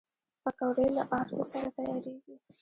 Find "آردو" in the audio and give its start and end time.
1.17-1.39